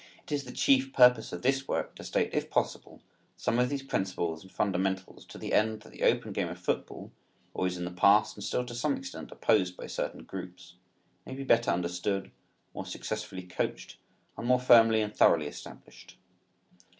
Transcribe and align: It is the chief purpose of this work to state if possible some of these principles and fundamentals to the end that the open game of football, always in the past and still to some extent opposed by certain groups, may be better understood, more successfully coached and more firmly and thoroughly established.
It 0.23 0.31
is 0.31 0.45
the 0.45 0.51
chief 0.51 0.93
purpose 0.93 1.31
of 1.31 1.43
this 1.43 1.67
work 1.67 1.93
to 1.93 2.03
state 2.03 2.31
if 2.33 2.49
possible 2.49 3.03
some 3.37 3.59
of 3.59 3.69
these 3.69 3.83
principles 3.83 4.41
and 4.41 4.51
fundamentals 4.51 5.25
to 5.25 5.37
the 5.37 5.53
end 5.53 5.83
that 5.83 5.91
the 5.91 6.01
open 6.01 6.31
game 6.33 6.47
of 6.47 6.57
football, 6.57 7.11
always 7.53 7.77
in 7.77 7.85
the 7.85 7.91
past 7.91 8.35
and 8.35 8.43
still 8.43 8.65
to 8.65 8.73
some 8.73 8.97
extent 8.97 9.31
opposed 9.31 9.77
by 9.77 9.85
certain 9.85 10.23
groups, 10.23 10.73
may 11.23 11.35
be 11.35 11.43
better 11.43 11.69
understood, 11.69 12.31
more 12.73 12.87
successfully 12.87 13.43
coached 13.43 13.97
and 14.39 14.47
more 14.47 14.59
firmly 14.59 15.01
and 15.01 15.15
thoroughly 15.15 15.45
established. 15.45 16.17